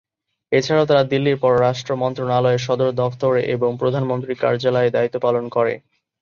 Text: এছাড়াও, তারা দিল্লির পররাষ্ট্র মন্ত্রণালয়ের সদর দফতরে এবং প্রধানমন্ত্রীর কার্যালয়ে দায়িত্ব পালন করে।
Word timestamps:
এছাড়াও, 0.51 0.89
তারা 0.89 1.03
দিল্লির 1.11 1.41
পররাষ্ট্র 1.43 1.91
মন্ত্রণালয়ের 2.01 2.65
সদর 2.67 2.89
দফতরে 2.99 3.41
এবং 3.55 3.69
প্রধানমন্ত্রীর 3.81 4.41
কার্যালয়ে 4.43 4.93
দায়িত্ব 4.95 5.17
পালন 5.25 5.45
করে। 5.55 5.73